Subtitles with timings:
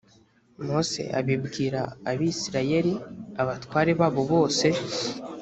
[0.65, 1.79] mose abibwira
[2.11, 2.93] abisirayeli
[3.41, 4.67] abatware babo bose